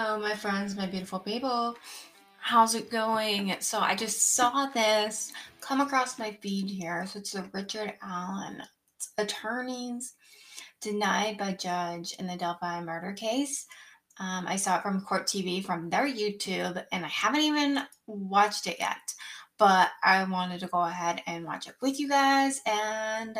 [0.00, 1.74] Hello, my friends, my beautiful people.
[2.38, 3.56] How's it going?
[3.58, 7.04] So, I just saw this come across my feed here.
[7.04, 8.62] So, it's the Richard Allen
[9.18, 10.14] attorneys
[10.80, 13.66] denied by judge in the Delphi murder case.
[14.20, 18.68] Um, I saw it from Court TV from their YouTube, and I haven't even watched
[18.68, 19.14] it yet.
[19.58, 23.36] But I wanted to go ahead and watch it with you guys and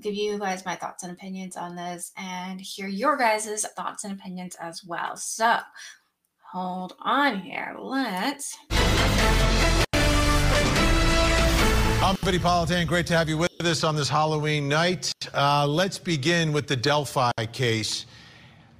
[0.00, 4.12] give you guys my thoughts and opinions on this and hear your guys' thoughts and
[4.12, 5.16] opinions as well.
[5.16, 5.58] So
[6.52, 7.74] hold on here.
[7.78, 8.56] Let's.
[12.02, 12.86] I'm Vinnie Politan.
[12.86, 15.12] Great to have you with us on this Halloween night.
[15.34, 18.06] Uh, let's begin with the Delphi case.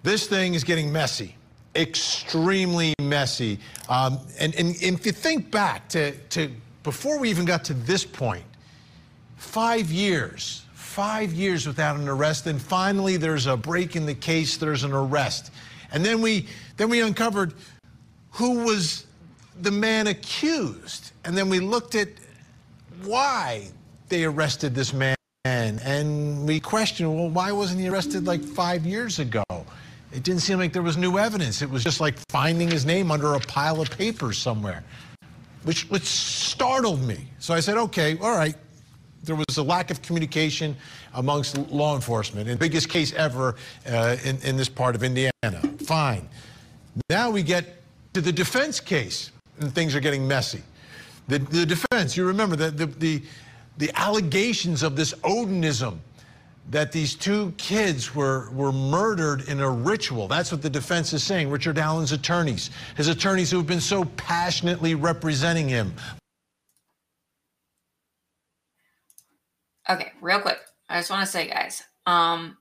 [0.02, 1.34] This thing is getting messy,
[1.74, 3.58] extremely messy.
[3.88, 6.50] Um, and, and, and if you think back to, to
[6.84, 8.44] before we even got to this point,
[9.36, 10.65] five years
[10.96, 12.46] five years without an arrest.
[12.46, 14.56] Then finally, there's a break in the case.
[14.56, 15.52] There's an arrest,
[15.92, 17.52] and then we then we uncovered
[18.30, 19.04] who was
[19.60, 22.08] the man accused, and then we looked at
[23.04, 23.68] why
[24.08, 29.18] they arrested this man, and we questioned, well, why wasn't he arrested like five years
[29.18, 29.44] ago?
[30.12, 31.60] It didn't seem like there was new evidence.
[31.60, 34.82] It was just like finding his name under a pile of papers somewhere,
[35.64, 37.28] which, which startled me.
[37.38, 38.54] So I said, okay, all right,
[39.26, 40.76] there was a lack of communication
[41.14, 42.48] amongst law enforcement.
[42.48, 43.56] And biggest case ever
[43.90, 45.32] uh, in, in this part of Indiana.
[45.84, 46.28] Fine.
[47.10, 47.82] Now we get
[48.14, 50.62] to the defense case, and things are getting messy.
[51.28, 53.22] The, the defense, you remember that the, the,
[53.78, 55.98] the allegations of this Odinism,
[56.70, 60.28] that these two kids were, were murdered in a ritual.
[60.28, 61.50] That's what the defense is saying.
[61.50, 65.94] Richard Allen's attorneys, his attorneys who have been so passionately representing him.
[69.88, 70.58] Okay, real quick.
[70.88, 72.56] I just want to say, guys, um,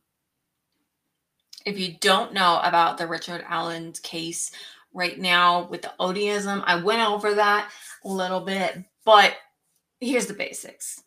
[1.65, 4.51] if you don't know about the Richard Allen case
[4.93, 7.71] right now with the Odinism, I went over that
[8.03, 9.35] a little bit, but
[9.99, 11.01] here's the basics.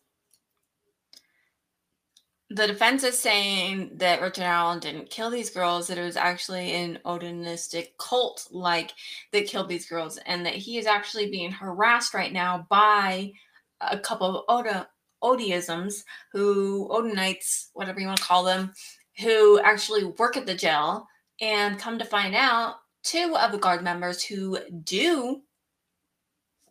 [2.50, 6.72] The defense is saying that Richard Allen didn't kill these girls, that it was actually
[6.72, 8.92] an Odinistic cult like
[9.32, 13.32] that killed these girls, and that he is actually being harassed right now by
[13.80, 14.88] a couple of Oda
[15.22, 16.02] Odiisms,
[16.32, 18.72] who Odinites, whatever you want to call them,
[19.20, 21.06] who actually work at the jail,
[21.40, 25.40] and come to find out, two of the guard members who do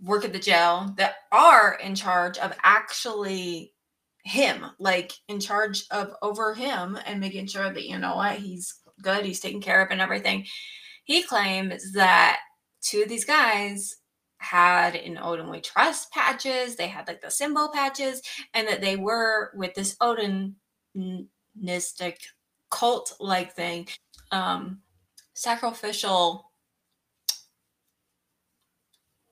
[0.02, 3.74] work at the jail that are in charge of actually
[4.24, 8.82] him, like in charge of over him and making sure that you know what he's
[9.02, 10.46] good, he's taken care of, and everything.
[11.06, 12.40] He claims that
[12.82, 13.96] two of these guys
[14.40, 18.22] had in Odin We Trust patches, they had like the symbol patches,
[18.54, 20.56] and that they were with this Odinistic
[22.70, 23.88] cult like thing,
[24.32, 24.82] um,
[25.34, 26.52] sacrificial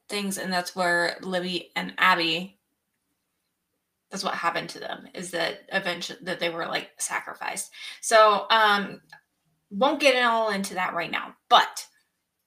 [0.10, 2.60] things, and that's where Libby and Abby.
[4.12, 7.72] That's what happened to them is that eventually that they were like sacrificed.
[8.02, 9.02] So um
[9.72, 11.86] won't get all into that right now, but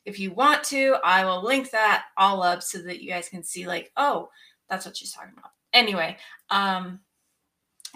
[0.09, 3.45] if you want to, I will link that all up so that you guys can
[3.45, 4.31] see, like, oh,
[4.69, 5.51] that's what she's talking about.
[5.75, 6.17] Anyway,
[6.51, 7.01] um,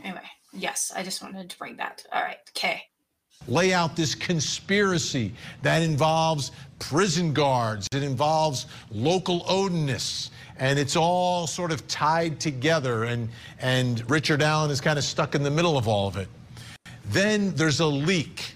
[0.04, 0.20] anyway,
[0.52, 2.04] yes, I just wanted to bring that.
[2.12, 2.82] All right, okay.
[3.48, 11.46] Lay out this conspiracy that involves prison guards, it involves local Odinists, and it's all
[11.46, 13.04] sort of tied together.
[13.04, 16.28] And, and Richard Allen is kind of stuck in the middle of all of it.
[17.06, 18.54] Then there's a leak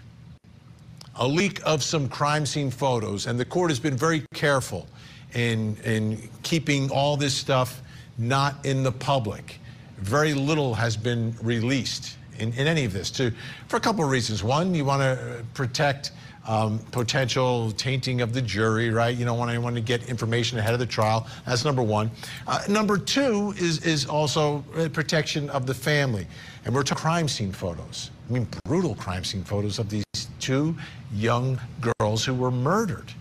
[1.18, 4.86] a leak of some crime scene photos, and the court has been very careful
[5.32, 7.80] in, in keeping all this stuff
[8.18, 9.58] not in the public.
[9.98, 13.32] Very little has been released in, in any of this to,
[13.68, 14.42] for a couple of reasons.
[14.42, 16.12] One, you want to protect
[16.46, 19.16] um, potential tainting of the jury, right?
[19.16, 21.26] You don't want anyone to get information ahead of the trial.
[21.44, 22.10] That's number one.
[22.46, 24.60] Uh, number two is, is also
[24.92, 26.26] protection of the family.
[26.66, 28.10] And we're to crime scene photos.
[28.28, 30.04] I mean, brutal crime scene photos of these
[30.40, 30.76] two
[31.14, 31.60] young
[32.00, 33.12] girls who were murdered.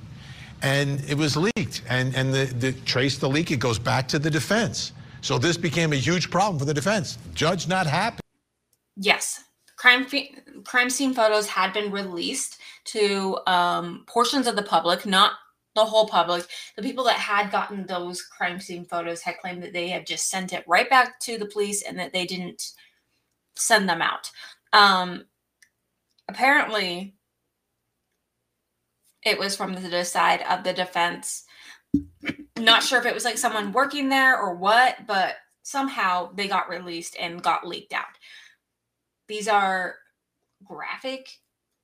[0.64, 1.84] And it was leaked.
[1.88, 4.94] And, and the, the trace the leak, it goes back to the defense.
[5.22, 7.20] So this became a huge problem for the defense.
[7.36, 8.20] Judge not happy.
[8.97, 9.44] Yes.
[9.78, 10.08] Crime,
[10.64, 15.34] crime scene photos had been released to um, portions of the public, not
[15.76, 16.48] the whole public.
[16.78, 20.30] The people that had gotten those crime scene photos had claimed that they had just
[20.30, 22.72] sent it right back to the police and that they didn't
[23.55, 24.31] send them out.
[24.73, 25.25] Um,
[26.28, 27.16] apparently,
[29.23, 31.46] it was from the side of the defense.
[32.57, 36.69] Not sure if it was like someone working there or what, but somehow they got
[36.69, 38.05] released and got leaked out.
[39.28, 39.96] These are
[40.63, 41.28] graphic,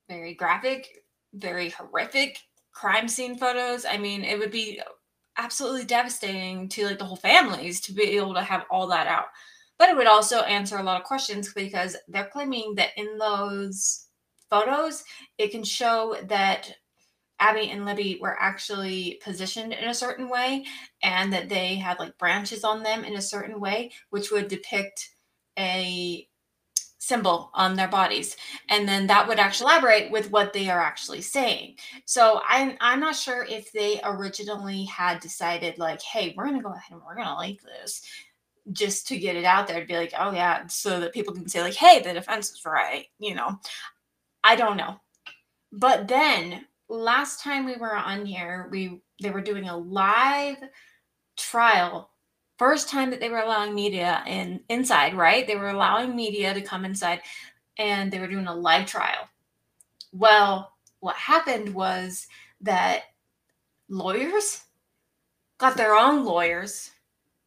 [0.08, 0.88] very graphic,
[1.34, 2.38] very horrific
[2.72, 4.82] crime scene photos, I mean, it would be
[5.38, 9.26] absolutely devastating to like the whole families to be able to have all that out.
[9.82, 14.10] But it would also answer a lot of questions because they're claiming that in those
[14.48, 15.04] photos,
[15.40, 16.72] it can show that
[17.40, 20.66] Abby and Libby were actually positioned in a certain way
[21.02, 25.16] and that they had like branches on them in a certain way, which would depict
[25.58, 26.28] a
[27.00, 28.38] symbol on their bodies.
[28.70, 31.78] And then that would actually elaborate with what they are actually saying.
[32.06, 36.70] So i'm i'm not sure if they originally had decided like hey we're gonna go
[36.70, 38.04] ahead and we're gonna like this
[38.72, 41.48] just to get it out there to be like oh yeah so that people can
[41.48, 43.60] say like hey the defense is right you know
[44.44, 45.00] i don't know
[45.72, 50.58] but then last time we were on here we they were doing a live
[51.38, 52.12] trial
[52.62, 55.48] first time that they were allowing media in inside, right?
[55.48, 57.22] They were allowing media to come inside
[57.80, 59.28] and they were doing a live trial.
[60.14, 62.28] Well, what happened was
[62.62, 63.06] that
[63.90, 64.62] lawyers
[65.58, 66.92] got their own lawyers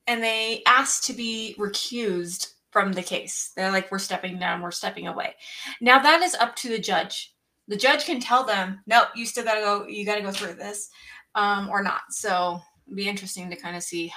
[0.07, 3.53] and they asked to be recused from the case.
[3.57, 5.35] They're like, we're stepping down, we're stepping away.
[5.81, 7.35] Now that is up to the judge.
[7.69, 10.91] The judge can tell them, no, you still gotta go, you gotta go through this,
[11.35, 12.03] um, or not.
[12.11, 14.13] So it'd be interesting to kind of see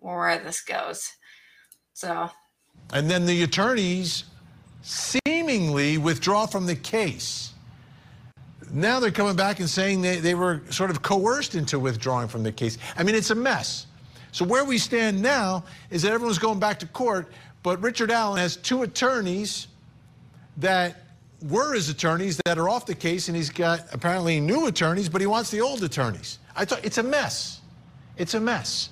[0.00, 1.08] where this goes.
[1.94, 2.30] So.
[2.92, 4.24] And then the attorneys
[4.82, 7.52] seemingly withdraw from the case.
[8.72, 12.42] Now they're coming back and saying they, they were sort of coerced into withdrawing from
[12.42, 12.78] the case.
[12.96, 13.86] I mean, it's a mess.
[14.32, 17.28] So where we stand now is that everyone's going back to court,
[17.62, 19.66] but Richard Allen has two attorneys
[20.56, 21.02] that
[21.48, 25.20] were his attorneys that are off the case, and he's got apparently new attorneys, but
[25.20, 26.38] he wants the old attorneys.
[26.54, 27.60] I thought it's a mess.
[28.18, 28.90] It's a mess.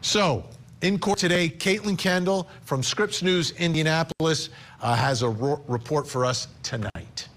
[0.00, 0.44] So,
[0.82, 6.48] in court today, Caitlin Kendall from Scripps News Indianapolis uh, has a report for us
[6.62, 7.28] tonight.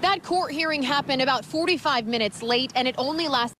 [0.00, 3.56] That court hearing happened about 45 minutes late, and it only lasted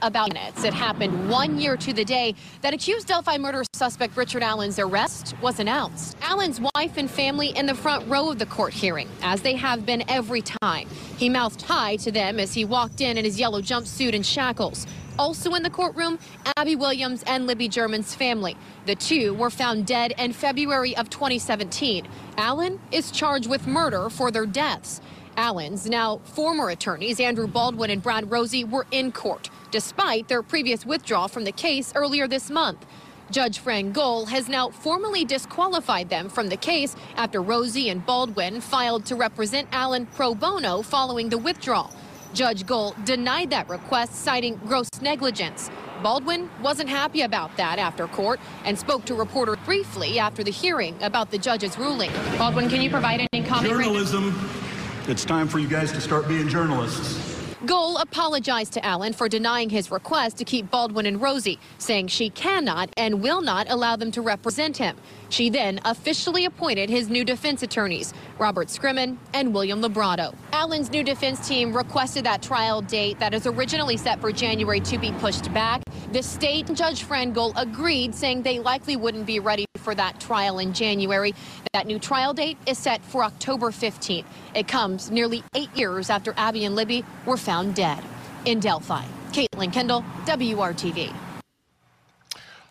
[0.00, 0.64] about minutes.
[0.64, 5.34] It happened one year to the day that accused Delphi murder suspect Richard Allen's arrest
[5.42, 6.16] was announced.
[6.22, 9.84] Allen's wife and family in the front row of the court hearing, as they have
[9.84, 10.88] been every time.
[11.18, 14.86] He mouthed hi to them as he walked in in his yellow jumpsuit and shackles.
[15.18, 16.18] Also in the courtroom,
[16.56, 18.56] Abby Williams and Libby German's family.
[18.86, 22.08] The two were found dead in February of 2017.
[22.38, 25.00] Allen is charged with murder for their deaths.
[25.36, 30.86] Allen's now former attorneys, Andrew Baldwin and Brad Rozzi were in court, despite their previous
[30.86, 32.84] withdrawal from the case earlier this month.
[33.30, 38.60] Judge Fran Gull has now formally disqualified them from the case after Rozzi and Baldwin
[38.60, 41.90] filed to represent Allen pro bono following the withdrawal.
[42.34, 45.70] Judge Gull denied that request, citing gross negligence.
[46.02, 51.00] Baldwin wasn't happy about that after court and spoke to reporters briefly after the hearing
[51.02, 52.10] about the judge's ruling.
[52.36, 53.72] Baldwin, can you provide any comment?
[53.72, 54.63] Journalism.
[55.06, 57.20] It's time for you guys to start being journalists.
[57.66, 62.30] Gull apologized to Allen for denying his request to keep Baldwin and Rozzi, saying she
[62.30, 64.96] cannot and will not allow them to represent him.
[65.28, 70.34] She then officially appointed his new defense attorneys, Robert Scremin and William Lebrato.
[70.54, 74.96] Allen's new defense team requested that trial date that is originally set for January to
[74.96, 75.82] be pushed back.
[76.12, 80.58] The state Judge Fran Gull agreed, saying they likely wouldn't be ready for that trial
[80.58, 81.34] in January.
[81.74, 84.24] That new trial date is set for October 15th.
[84.54, 88.02] It comes nearly eight years after Abby and Libby were found dead.
[88.46, 91.14] In Delphi, Caitlin Kendall, WRTV.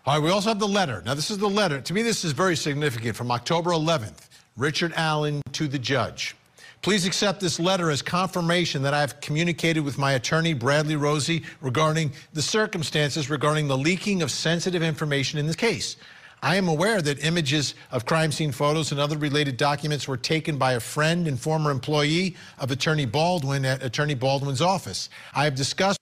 [0.05, 1.01] All right, we also have the letter.
[1.05, 1.79] Now, this is the letter.
[1.79, 4.27] To me, this is very significant from October 11th.
[4.57, 6.35] Richard Allen to the judge.
[6.83, 11.45] Please accept this letter as confirmation that I have communicated with my attorney, Bradley Rozzi,
[11.61, 15.95] regarding the circumstances regarding the leaking of sensitive information in this case.
[16.43, 20.57] I am aware that images of crime scene photos and other related documents were taken
[20.57, 25.09] by a friend and former employee of Attorney Baldwin at Attorney Baldwin's office.
[25.33, 25.97] I have discussed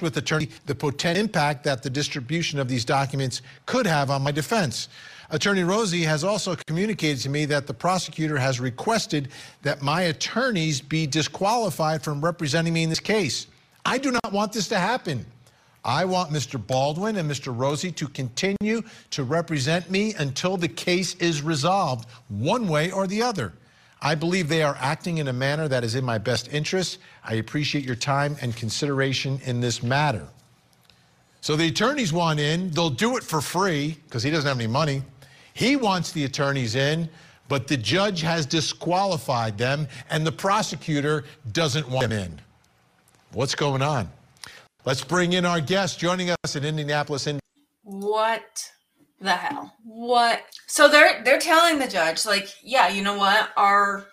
[0.00, 4.30] with attorney the potential impact that the distribution of these documents could have on my
[4.30, 4.88] defense.
[5.30, 9.28] Attorney Rozzi has also communicated to me that the prosecutor has requested
[9.62, 13.48] that my attorneys be disqualified from representing me in this case.
[13.84, 15.26] I do not want this to happen.
[15.88, 16.64] I want Mr.
[16.64, 17.56] Baldwin and Mr.
[17.56, 23.22] Rozzi to continue to represent me until the case is resolved, one way or the
[23.22, 23.54] other.
[24.02, 26.98] I believe they are acting in a manner that is in my best interest.
[27.24, 30.28] I appreciate your time and consideration in this matter.
[31.40, 32.70] So the attorneys want in.
[32.70, 35.02] They'll do it for free because he doesn't have any money.
[35.54, 37.08] He wants the attorneys in,
[37.48, 42.40] but the judge has disqualified them and the prosecutor doesn't want them in.
[43.32, 44.10] What's going on?
[44.84, 47.26] Let's bring in our guest joining us in Indianapolis.
[47.26, 47.40] Indiana.
[47.82, 48.70] What
[49.20, 49.74] the hell?
[49.84, 50.42] What?
[50.66, 53.50] So they're they're telling the judge like, yeah, you know what?
[53.56, 54.06] Our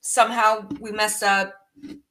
[0.00, 1.54] somehow we messed up.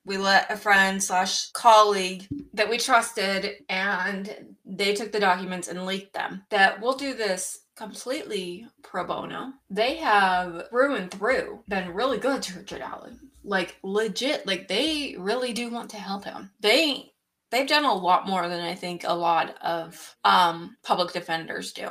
[0.05, 5.85] we let a friend slash colleague that we trusted and they took the documents and
[5.85, 11.93] leaked them that we'll do this completely pro bono they have through and through been
[11.93, 16.51] really good to richard allen like legit like they really do want to help him
[16.59, 17.12] they
[17.53, 21.89] they've done a lot more than i think a lot of um public defenders do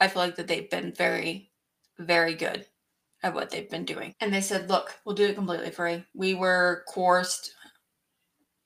[0.00, 1.50] i feel like that they've been very
[1.98, 2.66] very good
[3.24, 4.14] at what they've been doing.
[4.20, 6.04] And they said, look, we'll do it completely free.
[6.14, 7.52] We were coerced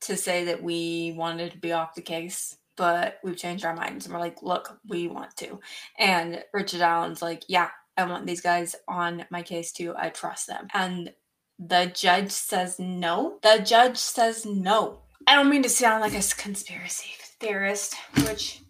[0.02, 4.04] to say that we wanted to be off the case, but we've changed our minds
[4.04, 5.60] and we're like, look, we want to.
[5.96, 9.94] And Richard Allen's like, yeah, I want these guys on my case too.
[9.96, 10.66] I trust them.
[10.74, 11.12] And
[11.60, 13.38] the judge says no.
[13.42, 15.02] The judge says no.
[15.28, 18.62] I don't mean to sound like a conspiracy theorist, which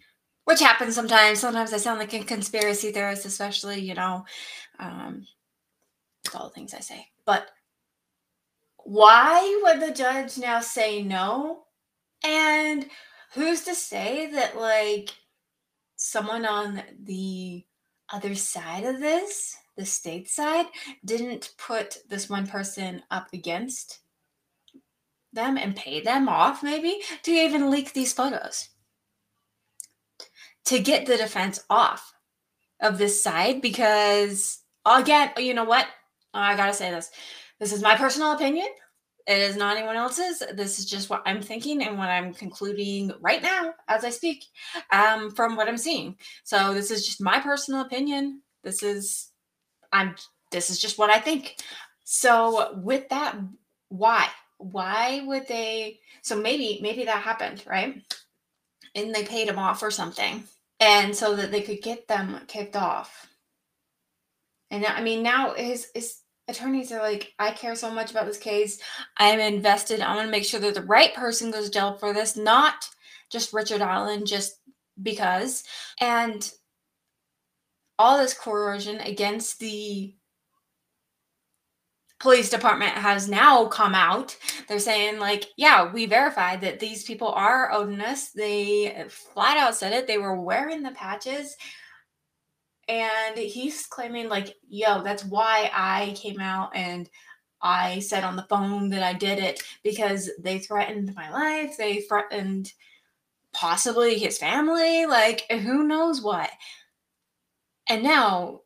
[0.43, 1.39] which happens sometimes.
[1.39, 4.25] Sometimes I sound like a conspiracy theorist, especially, you know,
[4.77, 5.25] um,
[6.35, 7.07] all the things I say.
[7.25, 7.47] But
[8.83, 11.63] why would the judge now say no?
[12.25, 12.87] And
[13.35, 15.11] who's to say that, like,
[15.95, 17.63] someone on the
[18.11, 20.65] other side of this, the state side,
[21.05, 23.99] didn't put this one person up against
[25.33, 28.69] them and pay them off, maybe, to even leak these photos?
[30.65, 32.13] To get the defense off
[32.81, 35.87] of this side because again you know what
[36.33, 37.09] I gotta say this.
[37.59, 38.67] This is my personal opinion.
[39.27, 40.41] It is not anyone else's.
[40.53, 44.45] This is just what I'm thinking and what I'm concluding right now as I speak
[44.91, 46.15] um, from what I'm seeing.
[46.43, 48.41] So this is just my personal opinion.
[48.63, 49.31] This is
[49.91, 50.15] I'm
[50.51, 51.57] this is just what I think.
[52.05, 53.35] So with that,
[53.89, 54.27] why?
[54.59, 58.03] Why would they so maybe maybe that happened, right?
[58.95, 60.43] And they paid him off or something.
[60.79, 63.29] And so that they could get them kicked off
[64.71, 68.37] and I mean, now his his attorneys are like, I care so much about this
[68.37, 68.79] case.
[69.17, 70.01] I'm invested.
[70.01, 72.87] I want to make sure that the right person goes to jail for this, not
[73.31, 74.59] just Richard Allen, just
[75.01, 75.63] because.
[75.99, 76.49] And
[77.97, 80.15] all this coercion against the
[82.19, 84.35] police department has now come out.
[84.67, 88.31] They're saying, like, yeah, we verified that these people are odinous.
[88.31, 90.05] They flat out said it.
[90.05, 91.55] They were wearing the patches
[92.89, 97.07] and he's claiming like yo that's why i came out and
[97.61, 102.01] i said on the phone that i did it because they threatened my life they
[102.01, 102.73] threatened
[103.53, 106.49] possibly his family like who knows what
[107.89, 108.61] and now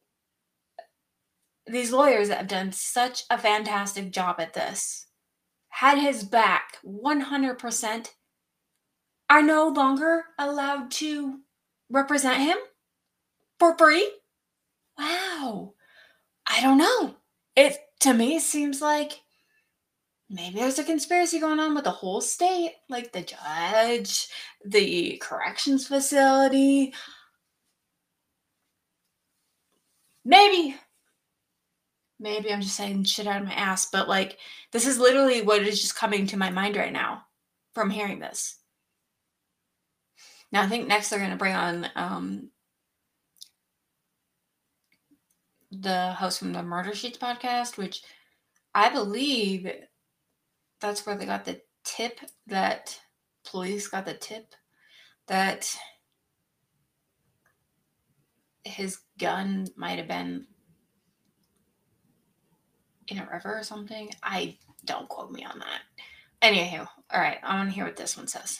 [1.68, 5.08] these lawyers that have done such a fantastic job at this
[5.70, 8.10] had his back 100%
[9.30, 11.40] are no longer allowed to
[11.90, 12.58] represent him
[13.60, 14.12] for free?
[14.98, 15.74] Wow.
[16.46, 17.16] I don't know.
[17.56, 19.22] It to me seems like
[20.30, 24.28] maybe there's a conspiracy going on with the whole state, like the judge,
[24.66, 26.94] the corrections facility.
[30.26, 30.76] Maybe.
[32.24, 34.38] Maybe I'm just saying shit out of my ass, but like
[34.72, 37.26] this is literally what is just coming to my mind right now
[37.74, 38.60] from hearing this.
[40.50, 42.50] Now I think next they're gonna bring on um
[45.70, 48.02] the host from the Murder Sheets podcast, which
[48.74, 49.70] I believe
[50.80, 53.02] that's where they got the tip that
[53.46, 54.56] police got the tip
[55.28, 55.78] that
[58.64, 60.48] his gun might have been
[63.08, 64.10] in a river or something.
[64.22, 65.82] I don't quote me on that.
[66.42, 68.60] Anywho, all right, I want to hear what this one says.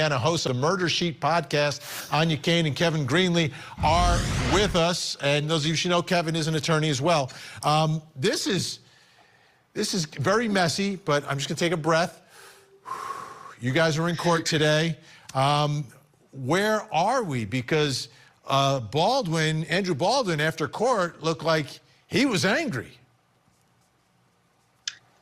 [0.00, 1.80] And a host of the Murder Sheet podcast.
[2.08, 3.52] Áine Cain and Kevin Greenlee
[3.84, 4.18] are
[4.54, 5.14] with us.
[5.20, 7.30] And those of you should know, Kevin is an attorney as well.
[7.62, 8.78] Um, this is
[9.74, 12.22] this is very messy, but I'm just going to take a breath.
[13.62, 14.96] You guys are in court today.
[15.34, 15.84] Um,
[16.32, 17.44] where are we?
[17.44, 18.08] Because
[18.46, 21.80] uh, Baldwin, Andrew Baldwin, after court, looked like
[22.10, 22.98] he was angry.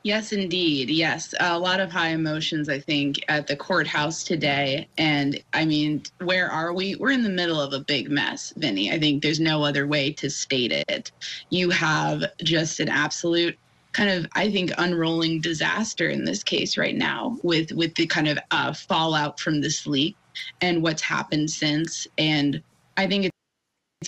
[0.03, 0.89] Yes, indeed.
[0.89, 1.33] Yes.
[1.39, 4.87] A lot of high emotions, I think, at the courthouse today.
[4.97, 6.95] And I mean, where are we?
[6.95, 8.91] We're in the middle of a big mess, Vinny.
[8.91, 11.11] I think there's no other way to state it.
[11.49, 13.57] You have just an absolute
[13.91, 18.27] kind of i think unrolling disaster in this case right now with with the kind
[18.27, 20.15] of uh, fallout from this leak
[20.61, 22.61] and what's happened since and
[22.97, 23.38] i think it's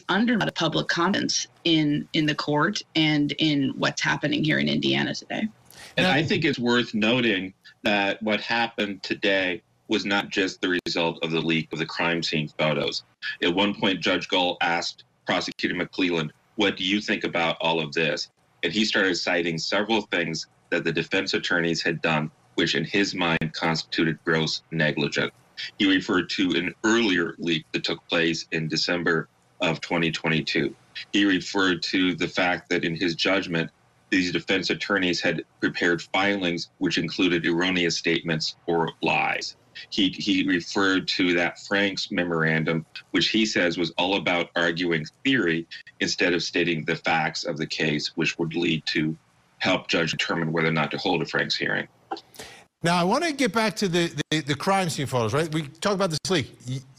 [0.07, 5.13] under a public confidence in in the court and in what's happening here in indiana
[5.13, 5.45] today
[5.97, 11.19] and I think it's worth noting that what happened today was not just the result
[11.23, 13.03] of the leak of the crime scene photos.
[13.43, 17.91] At one point, Judge Gull asked Prosecutor McLeland, What do you think about all of
[17.93, 18.29] this?
[18.63, 23.13] And he started citing several things that the defense attorneys had done, which in his
[23.13, 25.33] mind constituted gross negligence.
[25.77, 29.27] He referred to an earlier leak that took place in December
[29.61, 30.75] of 2022.
[31.13, 33.71] He referred to the fact that in his judgment,
[34.09, 39.55] these defense attorneys had prepared filings which included erroneous statements or lies.
[39.89, 45.65] He, he referred to that Franks memorandum, which he says was all about arguing theory
[46.01, 49.17] instead of stating the facts of the case, which would lead to
[49.59, 51.87] help judge determine whether or not to hold a Franks hearing.
[52.83, 55.51] Now, I want to get back to the, the, the crime scene photos, right?
[55.53, 56.51] We talked about this leak.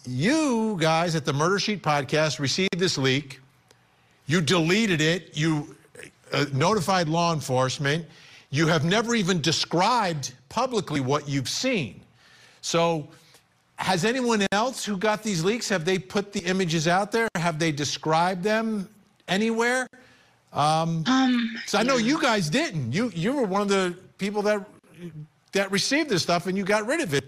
[0.07, 3.41] You guys at the Murder Sheet podcast received this leak.
[4.27, 5.37] You deleted it.
[5.37, 5.77] You
[6.33, 8.07] uh, notified law enforcement.
[8.51, 12.01] You have never even described publicly what you've seen.
[12.61, 13.09] So,
[13.77, 17.29] has anyone else who got these leaks, have they put the images out there?
[17.35, 18.89] Have they described them
[19.29, 19.89] anywhere?
[20.53, 22.93] Um, Um, so I know you guys didn't.
[22.93, 24.65] You you were one of the people that
[25.53, 27.25] that received this stuff and you got rid of it.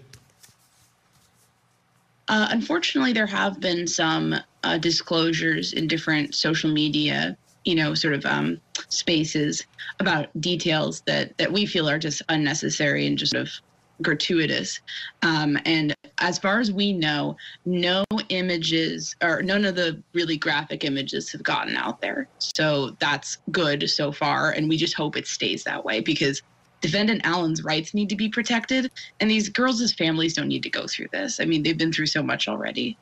[2.27, 8.13] Uh, unfortunately, there have been some uh, disclosures in different social media, you know, sort
[8.13, 9.65] of um, spaces
[9.99, 13.53] about details that that we feel are just unnecessary and just sort of
[14.01, 14.79] gratuitous.
[15.21, 20.83] Um, and as far as we know, no images or none of the really graphic
[20.83, 22.27] images have gotten out there.
[22.39, 26.41] So that's good so far, and we just hope it stays that way because
[26.85, 30.87] defendant Allen's rights need to be protected, and these girls' families don't need to go
[30.87, 31.39] through this.
[31.39, 32.97] I mean, they've been through so much already.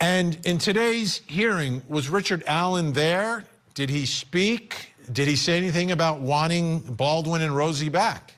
[0.00, 3.44] And in today's hearing, was Richard Allen there?
[3.74, 4.94] Did he speak?
[5.12, 8.34] Did he say anything about wanting Baldwin and Rozzi back?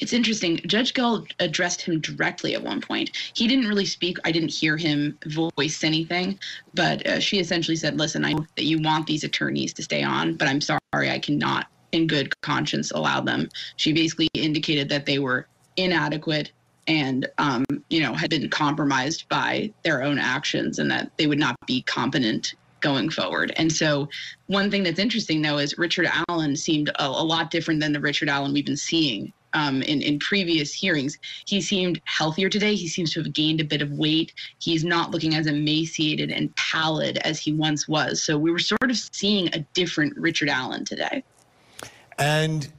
[0.00, 0.60] It's interesting.
[0.66, 3.16] Judge Gull addressed him directly at one point.
[3.34, 4.18] He didn't really speak.
[4.24, 6.38] I didn't hear him voice anything,
[6.74, 10.02] but uh, she essentially said, "Listen, I know that you want these attorneys to stay
[10.02, 15.06] on, but I'm sorry, I cannot, in good conscience, allow them." She basically indicated that
[15.06, 15.46] they were
[15.76, 16.52] inadequate
[16.86, 21.38] and, um, you know, had been compromised by their own actions, and that they would
[21.38, 23.52] not be competent going forward.
[23.56, 24.08] And so,
[24.46, 28.00] one thing that's interesting though is Richard Allen seemed a, a lot different than the
[28.00, 31.18] Richard Allen we've been seeing um, in, in previous hearings.
[31.46, 32.74] He seemed healthier today.
[32.74, 34.34] He seems to have gained a bit of weight.
[34.58, 38.22] He's not looking as emaciated and pallid as he once was.
[38.22, 41.24] So we were sort of seeing a different Richard Allen today.
[42.18, 42.70] And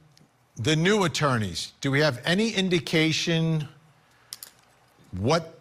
[0.56, 3.68] the new attorneys, do we have any indication
[5.12, 5.58] what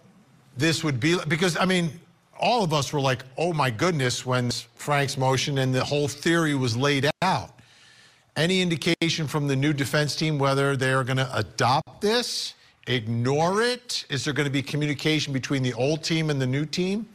[0.58, 1.18] this would be?
[1.28, 2.00] Because, I mean,
[2.40, 6.56] all of us were like, oh my goodness, when Franks motion and the whole theory
[6.56, 7.52] was laid out.
[8.36, 12.54] Any indication from the new defense team whether they are going to adopt this,
[12.88, 14.06] ignore it?
[14.10, 17.08] Is there going to be communication between the old team and the new team?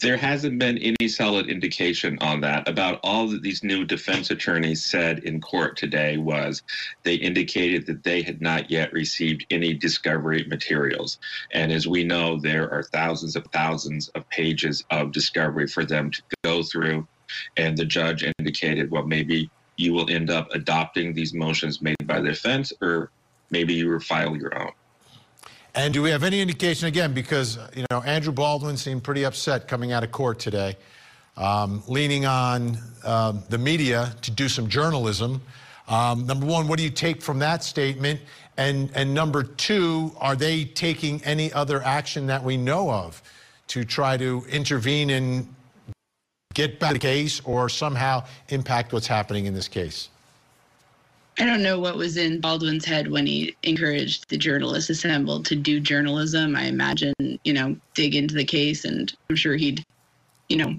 [0.00, 2.68] There hasn't been any solid indication on that.
[2.68, 6.62] About all that these new defense attorneys said in court today was
[7.02, 11.18] they indicated that they had not yet received any discovery materials.
[11.52, 16.12] And as we know, there are thousands of thousands of pages of discovery for them
[16.12, 17.08] to go through.
[17.56, 22.20] And the judge indicated, well, maybe you will end up adopting these motions made by
[22.20, 23.10] the defense, or
[23.50, 24.72] maybe you will file your own.
[25.78, 29.68] And do we have any indication, again, because, you know, Andrew Baldwin seemed pretty upset
[29.68, 30.76] coming out of court today,
[31.36, 35.40] um, leaning on um, the media to do some journalism.
[35.86, 38.20] Um, number one, what do you take from that statement?
[38.56, 43.22] And, and number two, are they taking any other action that we know of
[43.68, 45.54] to try to intervene and
[46.54, 50.08] get back the case or somehow impact what's happening in this case?
[51.40, 55.56] I don't know what was in Baldwin's head when he encouraged the journalists assembled to
[55.56, 56.56] do journalism.
[56.56, 59.84] I imagine, you know, dig into the case, and I'm sure he'd,
[60.48, 60.74] you know,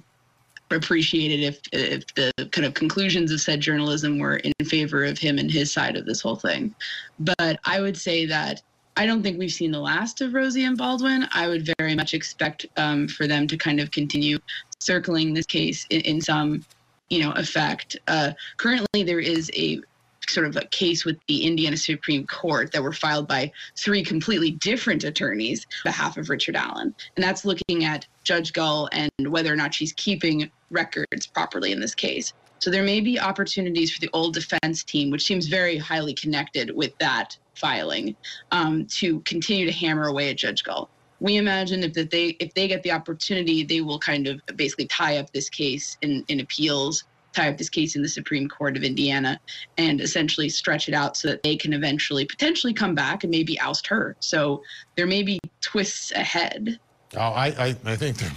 [0.72, 5.18] appreciate it if if the kind of conclusions of said journalism were in favor of
[5.18, 6.76] him and his side of this whole thing.
[7.20, 8.62] But I would say that
[8.98, 11.26] I don't think we've seen the last of Rozzi and Baldwin.
[11.32, 14.40] I would very much expect um, for them to kind of continue
[14.80, 16.66] circling this case in, in some,
[17.10, 17.96] you know, effect.
[18.10, 19.80] Uh, currently, there is a
[20.30, 24.52] sort of a case with the Indiana Supreme Court that were filed by three completely
[24.52, 26.94] different attorneys on behalf of Richard Allen.
[27.16, 31.80] And that's looking at Judge Gull and whether or not she's keeping records properly in
[31.80, 32.34] this case.
[32.60, 36.76] So there may be opportunities for the old defense team, which seems very highly connected
[36.76, 38.16] with that filing,
[38.52, 40.90] um, to continue to hammer away at Judge Gull.
[41.22, 44.88] We imagine if that they if they get the opportunity, they will kind of basically
[44.88, 48.76] tie up this case in, in appeals tie up this case in the Supreme Court
[48.78, 49.40] of Indiana
[49.78, 53.60] and essentially stretch it out so that they can eventually potentially come back and maybe
[53.60, 54.16] oust her.
[54.20, 54.64] So
[54.96, 56.80] there may be twists ahead.
[57.16, 58.30] Oh, I, I, I, think there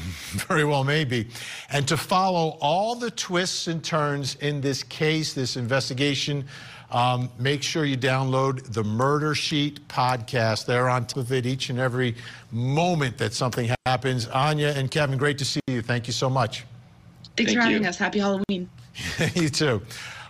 [0.49, 1.29] very well may be.
[1.71, 6.47] And to follow all the twists and turns in this case, this investigation,
[6.93, 10.67] Um, make sure you download the Murder Sheet podcast.
[10.67, 12.15] They're on top of it each and every
[12.51, 14.27] moment that something happens.
[14.27, 15.81] Áine and Kevin, great to see you.
[15.81, 16.67] Thank you so much.
[17.35, 17.89] Thanks Thank for having you.
[17.89, 17.97] us.
[17.97, 18.69] Happy Halloween.
[19.35, 19.83] you too.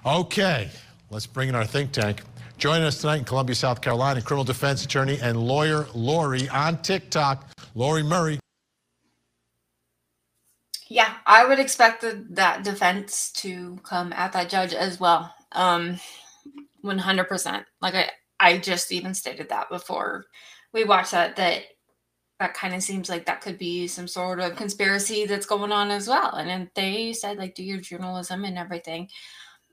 [0.05, 0.71] Okay,
[1.11, 2.23] let's bring in our think tank.
[2.59, 7.49] Joining us tonight in Columbia, South Carolina, criminal defense attorney and lawyer Lori on TikTok,
[7.75, 8.39] Lori Murray.
[10.89, 15.35] Yeah, I would expect the, that defense to come at that judge as well.
[15.53, 15.99] Um,
[16.85, 17.65] 100%.
[17.81, 20.27] Like I, I just even stated that before
[20.73, 21.63] we watched that, that
[22.43, 25.93] that kind of seems like that could be some sort of conspiracy that's going on
[25.93, 26.35] as well.
[26.35, 29.09] And then they said, like, do your journalism and everything.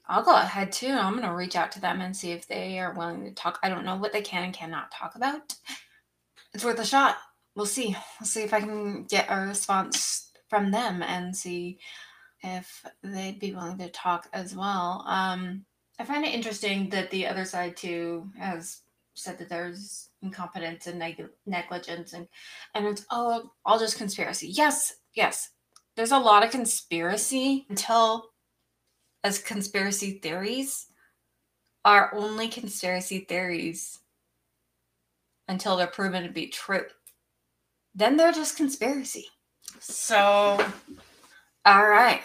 [0.08, 0.92] I'll go ahead too.
[0.92, 3.58] I'm going to reach out to them and see if they are willing to talk.
[3.64, 5.56] I don't know what they can and cannot talk about.
[6.54, 7.18] It's worth a shot.
[7.56, 7.96] We'll see.
[8.20, 11.80] We'll see if I can get a response from them and see
[12.44, 15.04] if they'd be willing to talk as well.
[15.08, 15.66] Um,
[15.98, 18.82] I find it interesting that the other side too has
[19.16, 22.28] said that there's incompetence and neg- negligence and
[22.76, 24.48] and it's oh all just conspiracy.
[24.48, 25.50] Yes, yes.
[25.96, 28.30] There's a lot of conspiracy until
[29.24, 30.88] as conspiracy theories
[31.84, 34.00] are only conspiracy theories
[35.48, 36.86] until they're proven to be true.
[37.96, 39.26] Then they're just conspiracy.
[39.80, 40.18] So,
[41.66, 42.22] all right.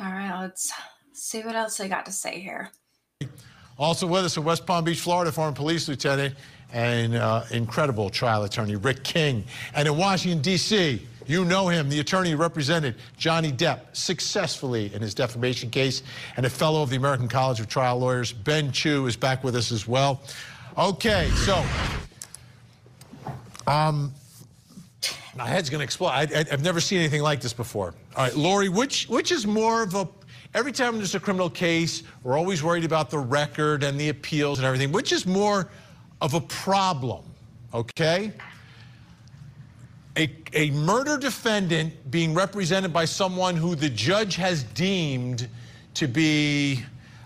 [0.00, 0.72] All right, let's
[1.12, 2.70] see what else I got to say here.
[3.78, 6.34] Also with us in West Palm Beach, Florida, former police lieutenant
[6.72, 9.44] and uh, incredible trial attorney Rick King.
[9.74, 15.02] And in Washington, D.C., you know him, the attorney who represented Johnny Depp successfully in
[15.02, 16.02] his defamation case,
[16.36, 19.56] and a fellow of the American College of Trial Lawyers, Ben Chew, is back with
[19.56, 20.20] us as well.
[20.78, 21.64] Okay, so
[23.66, 24.12] um,
[25.36, 26.10] my head's going to explode.
[26.10, 27.94] I, I've never seen anything like this before.
[28.14, 30.06] All right, Lori, which which is more of a
[30.54, 34.58] every time there's a criminal case, we're always worried about the record and the appeals
[34.58, 34.92] and everything.
[34.92, 35.68] Which is more
[36.20, 37.24] of a problem?
[37.74, 38.32] Okay.
[40.16, 45.48] A, a murder defendant being represented by someone who the judge has deemed
[45.94, 46.82] to be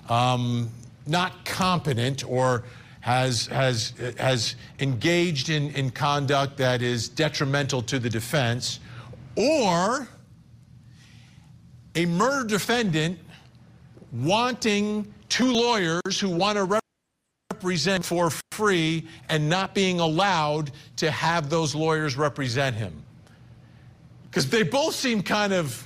[0.08, 0.68] um,
[1.06, 2.64] not competent or
[3.00, 8.80] has has has engaged in, in conduct that is detrimental to the defense,
[9.36, 10.06] or
[11.94, 13.18] a murder defendant
[14.12, 16.89] wanting two lawyers who want to represent
[18.02, 23.02] for free and not being allowed to have those lawyers represent him.
[24.24, 25.84] Because they both seem kind of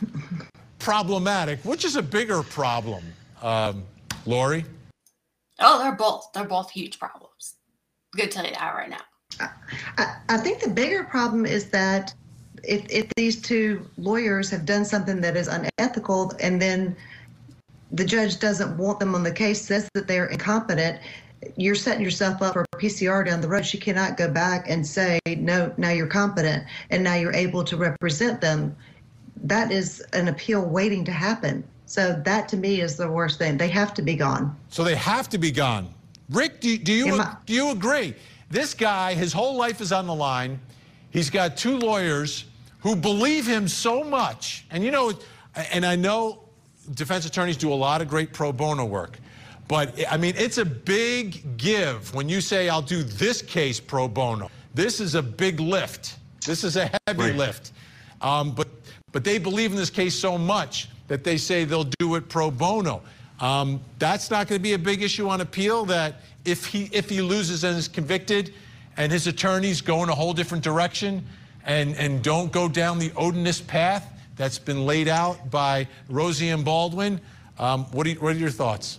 [0.78, 1.60] problematic.
[1.64, 3.02] Which is a bigger problem,
[3.42, 3.84] um,
[4.26, 4.64] Lori?
[5.60, 7.54] Oh, they're both they're both huge problems.
[8.12, 9.48] I'm gonna tell you that right now.
[9.98, 12.14] I, I think the bigger problem is that
[12.62, 16.96] if, if these two lawyers have done something that is unethical and then
[17.92, 21.00] the judge doesn't want them on the case, says that they're incompetent,
[21.56, 23.64] you're setting yourself up for PCR down the road.
[23.64, 27.76] She cannot go back and say, no, now you're competent and now you're able to
[27.76, 28.76] represent them.
[29.42, 31.64] That is an appeal waiting to happen.
[31.86, 33.58] So that to me is the worst thing.
[33.58, 34.56] They have to be gone.
[34.68, 35.92] So they have to be gone.
[36.30, 38.14] Rick, do, do you I- do you agree?
[38.50, 40.60] This guy, his whole life is on the line.
[41.10, 42.44] He's got two lawyers
[42.80, 44.64] who believe him so much.
[44.70, 45.12] And you know,
[45.72, 46.44] and I know
[46.92, 49.18] defense attorneys do a lot of great pro bono work.
[49.68, 54.08] But I mean, it's a big give when you say, I'll do this case pro
[54.08, 54.50] bono.
[54.74, 56.16] This is a big lift.
[56.44, 57.36] This is a heavy Right.
[57.36, 57.72] lift.
[58.20, 58.68] Um, but,
[59.12, 62.50] but they believe in this case so much that they say they'll do it pro
[62.50, 63.02] bono.
[63.40, 65.84] Um, that's not going to be a big issue on appeal.
[65.86, 68.54] That if he if he loses and is convicted,
[68.96, 71.24] and his attorneys go in a whole different direction,
[71.64, 76.64] and and don't go down the odinist path that's been laid out by Rozzi and
[76.64, 77.20] Baldwin.
[77.58, 78.98] Um, what, are what are your thoughts?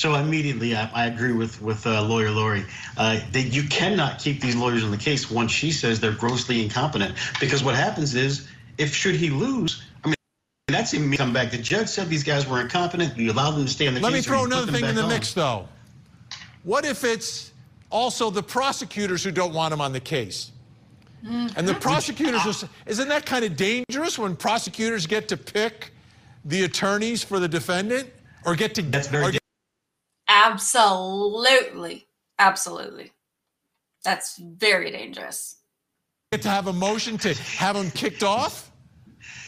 [0.00, 2.64] So immediately, I, I agree with with uh, lawyer Lori.
[2.96, 6.64] Uh, that you cannot keep these lawyers on the case once she says they're grossly
[6.64, 7.14] incompetent.
[7.38, 10.16] Because what happens is, if should he lose, I mean,
[10.68, 11.50] that's him come back.
[11.50, 13.14] The judge said these guys were incompetent.
[13.18, 14.04] You allow them to stay on the case.
[14.04, 15.10] Let me throw another thing in the on.
[15.10, 15.68] mix, though.
[16.62, 17.52] What if it's
[17.90, 20.50] also the prosecutors who don't want him on the case?
[21.22, 25.92] And the prosecutors, are, isn't that kind of dangerous when prosecutors get to pick
[26.46, 28.08] the attorneys for the defendant
[28.46, 29.39] or get to That's very or get-
[30.30, 32.06] Absolutely.
[32.38, 33.12] Absolutely.
[34.04, 35.56] That's very dangerous.
[36.30, 38.70] get to have a motion to have them kicked off?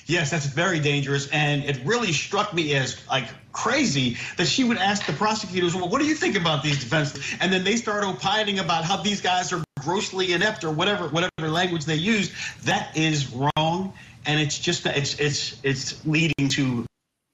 [0.07, 4.77] Yes, that's very dangerous, and it really struck me as like crazy that she would
[4.77, 8.03] ask the prosecutors, "Well, what do you think about these defense?" And then they start
[8.05, 12.33] opining about how these guys are grossly inept or whatever whatever language they use.
[12.65, 13.93] That is wrong,
[14.27, 16.85] and it's just it's it's it's leading to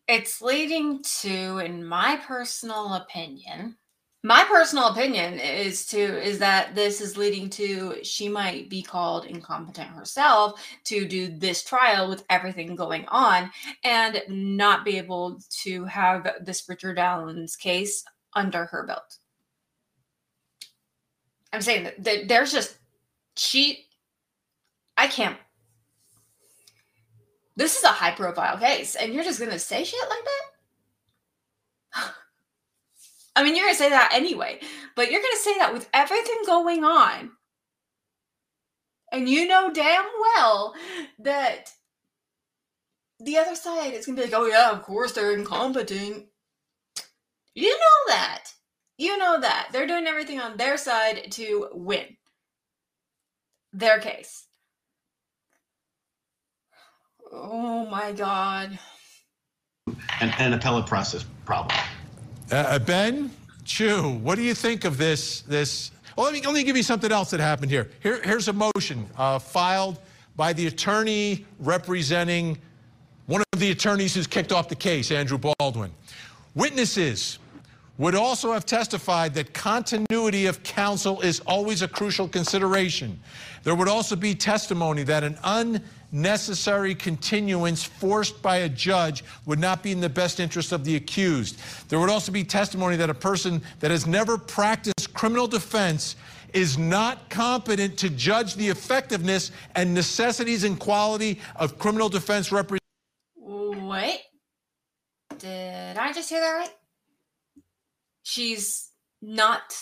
[0.09, 3.77] It's leading to, in my personal opinion,
[4.25, 9.27] my personal opinion is to is that this is leading to she might be called
[9.27, 13.51] incompetent herself to do this trial with everything going on
[13.85, 18.03] and not be able to have this Richard Allen's case
[18.35, 19.19] under her belt.
[21.53, 22.77] I'm saying that, there's just
[23.37, 23.87] she
[24.97, 25.39] I can't
[27.59, 30.25] this is a high profile case and you're just going to say shit like
[31.93, 32.15] that?
[33.37, 34.61] I mean, you're going to say that anyway,
[34.95, 37.33] but you're going to say that with everything going on.
[39.11, 40.05] And you know damn
[40.37, 40.75] well
[41.19, 41.73] that
[43.19, 46.27] the other side is going to be like, oh, yeah, of course they're incompetent.
[47.55, 48.45] You know that.
[48.99, 49.71] You know that.
[49.73, 52.17] They're doing everything on their side to win
[53.73, 54.48] their case.
[57.33, 58.79] Oh my God.
[60.21, 61.77] An, an appellate process problem.
[62.51, 63.31] Uh, uh, ben,
[63.65, 65.43] Chew, what do you think of this?
[65.43, 65.91] This.
[66.17, 67.91] Well, let me let me give you something else that happened here.
[68.03, 69.99] Here, here's a motion uh, filed
[70.37, 72.59] by the attorney representing
[73.27, 75.91] one of the attorneys who's kicked off the case, Andrew Baldwin.
[76.55, 77.39] Witnesses
[77.99, 83.19] would also have testified that continuity of counsel is always a crucial consideration.
[83.65, 85.37] There would also be testimony that an
[86.13, 90.97] unnecessary continuance forced by a judge would not be in the best interest of the
[90.97, 91.59] accused.
[91.89, 96.17] There would also be testimony that a person that has never practiced criminal defense
[96.53, 102.79] is not competent to judge the effectiveness and necessities and quality of criminal defense representation.
[103.87, 104.21] Wait.
[105.39, 106.71] Did I just hear that right?
[108.29, 108.91] she's
[109.23, 109.75] not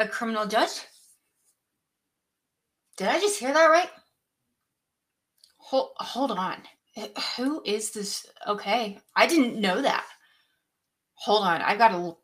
[0.00, 0.80] a criminal judge?
[2.96, 3.90] Did I just hear that right?
[5.64, 6.58] Hold, hold on.
[7.36, 8.26] Who is this?
[8.46, 8.98] Okay.
[9.16, 10.04] I didn't know that.
[11.14, 11.62] Hold on.
[11.62, 12.16] I've got to.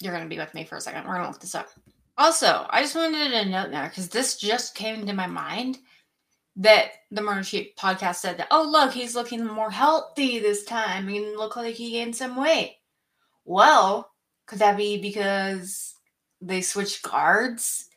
[0.00, 1.04] You're going to be with me for a second.
[1.04, 1.68] We're going to look this up.
[2.16, 5.78] Also, I just wanted to note now because this just came into my mind
[6.56, 11.08] that the Murder Sheet podcast said that, oh, look, he's looking more healthy this time.
[11.08, 12.76] He look like he gained some weight.
[13.44, 14.12] Well,
[14.46, 15.94] could that be because
[16.40, 17.89] they switched guards?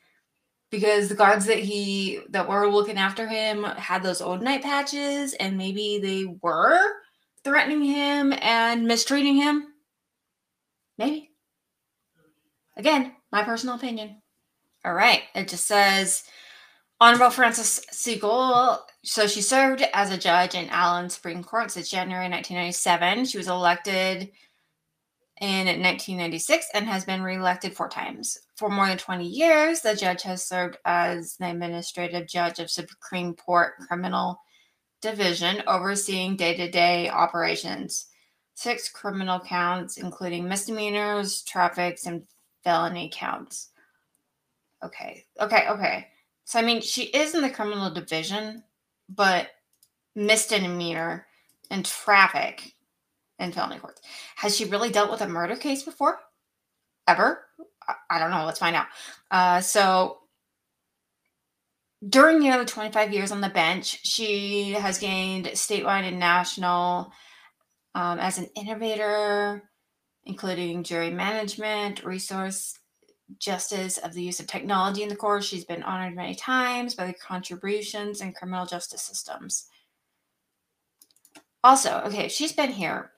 [0.73, 5.33] Because the guards that he that were looking after him had those old night patches,
[5.33, 6.79] and maybe they were
[7.43, 9.67] threatening him and mistreating him.
[10.97, 11.29] Maybe.
[12.75, 14.19] Again, my personal opinion.
[14.83, 15.21] All right.
[15.35, 16.23] It just says
[16.99, 18.17] Honorable Frances C.
[18.17, 18.83] Gull.
[19.03, 23.25] So she served as a judge in Allen Superior Court since January 1997.
[23.25, 24.31] She was elected
[25.39, 28.39] in 1996 and has been reelected four times.
[28.55, 33.33] For more than 20 years, the judge has served as the administrative judge of Superior
[33.33, 34.39] Court Criminal
[35.01, 38.07] Division, overseeing day to day operations.
[38.53, 42.23] Six criminal counts, including misdemeanors, traffics, and
[42.63, 43.69] felony counts.
[44.83, 46.07] Okay, okay, okay.
[46.45, 48.63] So, I mean, she is in the criminal division,
[49.09, 49.47] but
[50.15, 51.25] misdemeanor
[51.71, 52.73] and traffic
[53.39, 54.01] and felony courts.
[54.35, 56.19] Has she really dealt with a murder case before?
[57.07, 57.45] Ever?
[58.09, 58.45] I don't know.
[58.45, 58.87] Let's find out.
[59.31, 60.19] Uh, so,
[62.07, 67.11] during nearly 25 years on the bench, she has gained statewide and national
[67.95, 69.69] um, as an innovator,
[70.25, 72.77] including jury management, resource
[73.39, 75.43] justice of the use of technology in the court.
[75.43, 79.67] She's been honored many times by the contributions in criminal justice systems.
[81.63, 83.11] Also, okay, she's been here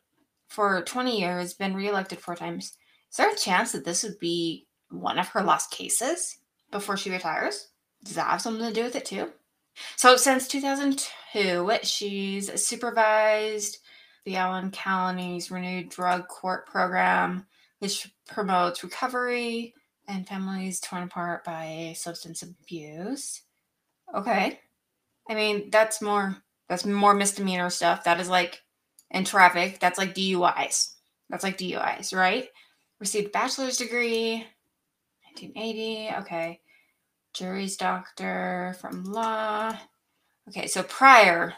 [0.48, 2.78] for 20 years, been reelected four times.
[3.16, 6.38] Is there a chance that this would be one of her last cases
[6.70, 7.70] before she retires?
[8.04, 9.32] Does that have something to do with it too?
[9.96, 13.78] So since 2002, she's supervised
[14.26, 17.46] the Allen County's renewed drug court program,
[17.80, 19.74] which promotes recovery
[20.10, 23.44] and families torn apart by substance abuse.
[24.14, 24.60] Okay.
[25.30, 26.36] I mean, that's more
[26.68, 28.04] that's more misdemeanor stuff.
[28.04, 28.62] That is like
[29.10, 29.80] in traffic.
[29.80, 30.92] That's like DUIs.
[31.30, 32.50] That's like DUIs, right?
[33.00, 34.46] Received bachelor's degree,
[35.36, 36.16] 1980.
[36.22, 36.62] Okay.
[37.34, 39.78] Juris doctor from law.
[40.48, 41.54] Okay, so prior,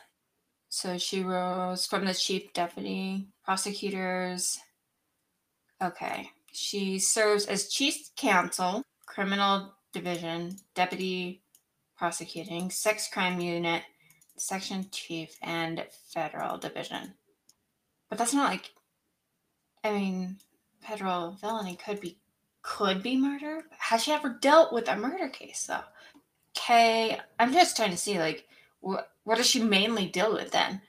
[0.69, 4.59] so she rose from the chief deputy prosecutors.
[5.81, 6.31] Okay.
[6.51, 11.43] She serves as chief counsel, criminal division, deputy
[11.97, 13.83] prosecuting, sex crime unit,
[14.37, 17.13] section chief, and federal division.
[18.09, 18.71] But that's not like
[19.83, 20.37] I mean,
[20.87, 22.17] federal felony could be
[22.61, 23.63] could be murder.
[23.77, 25.83] Has she ever dealt with a murder case though?
[26.57, 28.45] Okay, I'm just trying to see like
[28.79, 30.81] what what does she mainly deal with then?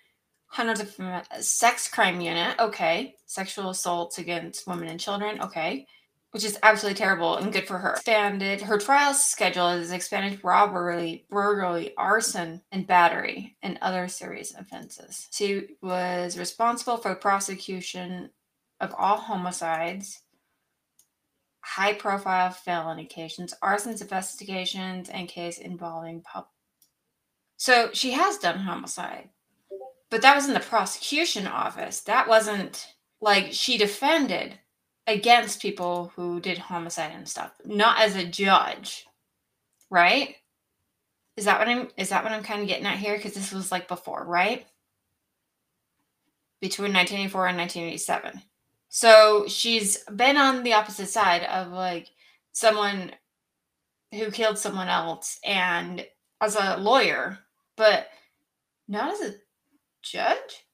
[0.46, 3.16] Hundreds of uh, sex crime unit, okay.
[3.26, 5.87] Sexual assaults against women and children, okay.
[6.30, 7.92] which is absolutely terrible and good for her.
[7.92, 15.28] Expanded her trial schedule is expanded robbery, burglary, arson, and battery, and other serious offenses.
[15.32, 18.30] She was responsible for prosecution
[18.81, 20.23] of all homicides,
[21.61, 26.47] high profile felony cases, arsons investigations, and case involving pub.
[27.57, 29.31] So she has done homicide,
[30.11, 32.01] but that was in the prosecution office.
[32.01, 34.59] That wasn't like she defended
[35.07, 39.07] against people who did homicide and stuff, not as a judge,
[39.91, 40.37] right?
[41.37, 43.17] Is that what I'm is that what I'm kind of getting at here?
[43.17, 44.67] Because this was like before, right?
[46.61, 48.43] Between 1984 and 1987.
[48.88, 52.09] So she's been on the opposite side of like
[52.53, 53.12] someone
[54.12, 56.07] who killed someone else and
[56.40, 57.38] as a lawyer,
[57.77, 58.09] but
[58.88, 59.35] not as a
[60.03, 60.64] judge.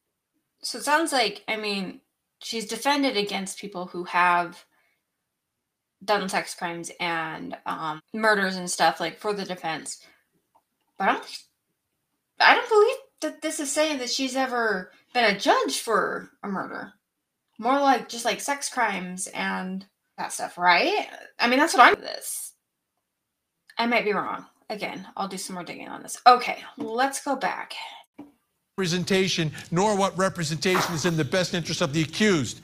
[0.62, 2.00] So it sounds like, I mean,
[2.42, 4.64] she's defended against people who have
[6.05, 10.00] done sex crimes and um, murders and stuff like for the defense.
[10.98, 11.38] But I don't,
[12.40, 16.48] I don't believe that this is saying that she's ever been a judge for a
[16.48, 16.92] murder.
[17.59, 19.87] More like just like sex crimes and
[20.19, 21.09] that stuff, right?
[21.38, 22.01] I mean, that's what I'm.
[22.01, 22.53] This.
[23.79, 24.47] I might be wrong.
[24.71, 26.21] Again, I'll do some more digging on this.
[26.27, 27.75] Okay, let's go back
[28.77, 32.61] representation, nor what representation is in the best interest of the accused.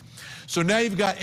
[0.49, 1.17] So now you've got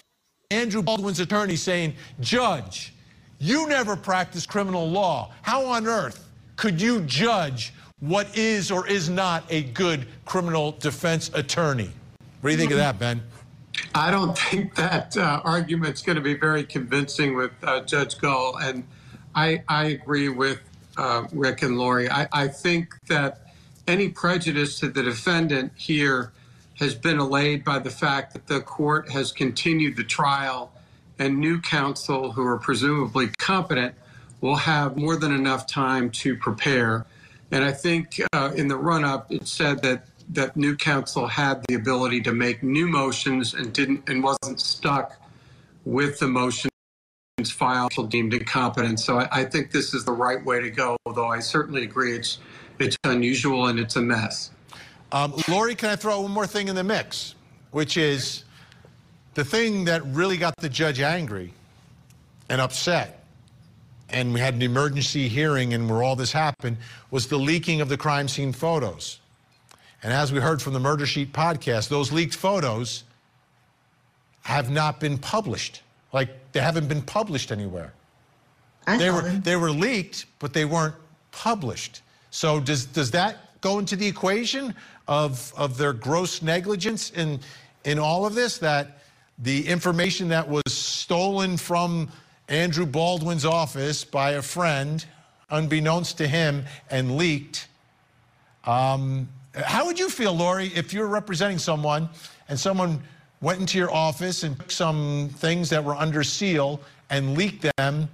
[0.50, 2.94] Andrew Baldwin's attorney saying, Judge,
[3.38, 5.34] you never practiced criminal law.
[5.42, 11.32] How on earth could you judge what is or is not a good criminal defense
[11.34, 11.92] attorney?
[12.40, 12.86] What do you think of mm-hmm.
[12.86, 13.22] that, Ben?
[13.98, 18.58] I don't think that uh, argument's going to be very convincing with uh, Judge Gull.
[18.58, 18.84] And
[19.34, 20.62] I, I agree with
[20.98, 22.08] uh, Rick and Lori.
[22.08, 23.48] I, I think that
[23.88, 26.32] any prejudice to the defendant here
[26.76, 30.72] has been allayed by the fact that the court has continued the trial
[31.18, 33.96] and new counsel who are presumably competent
[34.42, 37.08] will have more than enough time to prepare.
[37.50, 41.64] And I think uh, in the run up, it said that that new counsel had
[41.68, 45.20] the ability to make new motions and didn't and wasn't stuck
[45.86, 46.72] with the motions
[47.46, 49.00] filed deemed incompetent.
[49.00, 52.16] So I, I think this is the right way to go, although I certainly agree
[52.16, 52.40] it's
[52.80, 54.52] it's unusual and it's a mess.
[55.12, 57.36] Um, Lori, can I throw one more thing in the mix,
[57.72, 58.44] which is
[59.36, 61.54] the thing that really got the judge angry
[62.50, 63.24] and upset,
[64.10, 66.78] and we had an emergency hearing and where all this happened,
[67.12, 69.20] was the leaking of the crime scene photos.
[70.04, 73.04] And as we heard from the Murder Sheet podcast, those leaked photos
[74.44, 75.82] have not been published.
[76.14, 77.94] Like they haven't been published anywhere.
[78.86, 79.42] I they were them.
[79.42, 80.96] they were leaked, but they weren't
[81.32, 82.02] published.
[82.32, 84.74] So does does that go into the equation
[85.08, 87.40] of of their gross negligence in
[87.84, 88.58] in all of this?
[88.60, 89.00] That
[89.40, 92.10] the information that was stolen from
[92.48, 95.04] Andrew Baldwin's office by a friend,
[95.50, 97.68] unbeknownst to him, and leaked.
[98.64, 99.28] Um,
[99.66, 102.10] how would you feel, Lori, if you were representing someone
[102.50, 103.02] and someone
[103.42, 108.10] went into your office and took some things that were under seal and leaked them,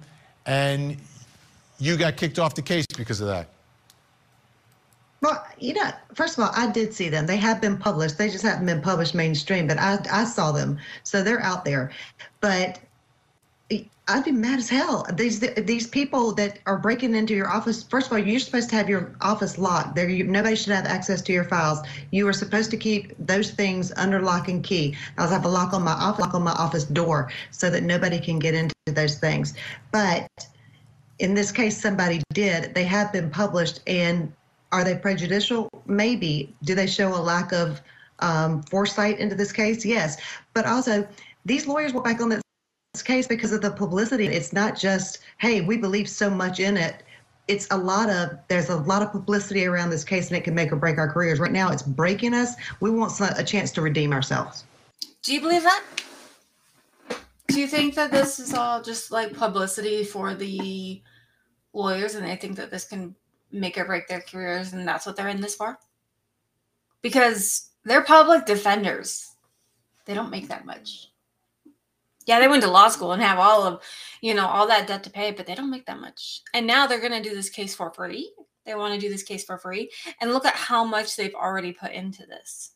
[0.46, 0.96] and
[1.78, 3.48] you got kicked off the case because of that?
[5.20, 7.26] Well, you know, first of all, I did see them.
[7.26, 8.18] They have been published.
[8.18, 10.78] They just haven't been published mainstream, but I, I saw them.
[11.02, 11.92] So they're out there.
[12.40, 12.78] But
[14.06, 15.06] I'd be mad as hell.
[15.14, 17.82] These these people that are breaking into your office.
[17.82, 19.96] First of all, you're supposed to have your office locked.
[19.96, 21.78] There, you, nobody should have access to your files.
[22.10, 24.94] You are supposed to keep those things under lock and key.
[25.16, 27.82] I was have a lock on my office, lock on my office door, so that
[27.82, 29.54] nobody can get into those things.
[29.90, 30.28] But
[31.18, 32.74] in this case, somebody did.
[32.74, 34.30] They have been published, and
[34.70, 35.70] are they prejudicial?
[35.86, 36.54] Maybe.
[36.64, 37.80] Do they show a lack of
[38.18, 39.82] um, foresight into this case?
[39.82, 40.18] Yes.
[40.52, 41.08] But also,
[41.46, 42.43] these lawyers went back on
[42.94, 44.26] this case because of the publicity.
[44.26, 47.02] It's not just, hey, we believe so much in it.
[47.48, 50.54] It's a lot of, there's a lot of publicity around this case and it can
[50.54, 51.40] make or break our careers.
[51.40, 52.54] Right now, it's breaking us.
[52.80, 54.64] We want a chance to redeem ourselves.
[55.22, 55.84] Do you believe that?
[57.48, 61.02] Do you think that this is all just like publicity for the
[61.72, 63.16] lawyers and they think that this can
[63.50, 65.76] make or break their careers and that's what they're in this for?
[67.02, 69.32] Because they're public defenders.
[70.04, 71.08] They don't make that much.
[72.26, 73.82] Yeah, they went to law school and have all of,
[74.20, 76.40] you know, all that debt to pay, but they don't make that much.
[76.54, 78.32] And now they're going to do this case for free.
[78.64, 79.90] They want to do this case for free.
[80.20, 82.72] And look at how much they've already put into this.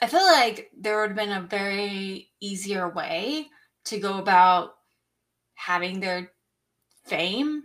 [0.00, 3.48] I feel like there would have been a very easier way
[3.84, 4.76] to go about
[5.54, 6.32] having their
[7.04, 7.64] fame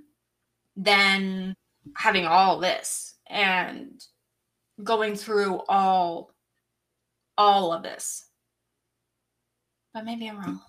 [0.75, 1.55] than
[1.95, 4.03] having all this and
[4.83, 6.33] going through all
[7.37, 8.25] all of this.
[9.93, 10.61] But maybe I'm wrong.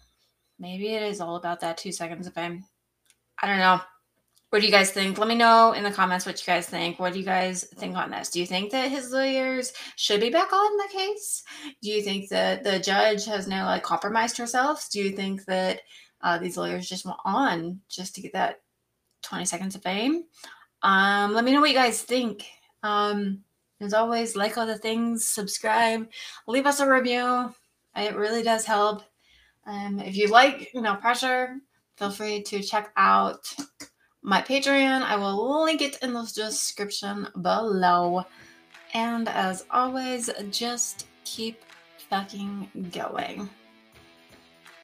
[0.58, 2.64] Maybe it is all about that two seconds of fame.
[3.42, 3.80] I don't know.
[4.50, 5.18] What do you guys think?
[5.18, 6.98] Let me know in the comments what you guys think.
[6.98, 8.30] What do you guys think on this?
[8.30, 11.42] Do you think that his lawyers should be back on the case?
[11.82, 14.88] Do you think that the judge has now like compromised herself?
[14.90, 15.80] Do you think that
[16.22, 18.60] uh, these lawyers just went on just to get that
[19.22, 20.24] 20 seconds of fame?
[20.82, 22.46] Um, let me know what you guys think.
[22.82, 23.42] Um,
[23.80, 26.08] as always, like all the things, subscribe,
[26.46, 27.52] leave us a review.
[27.96, 29.02] It really does help.
[29.66, 31.56] Um, if you like, know, pressure,
[31.96, 33.54] feel free to check out
[34.22, 35.02] my Patreon.
[35.02, 38.24] I will link it in the description below.
[38.94, 41.62] And as always, just keep
[42.08, 43.50] fucking going.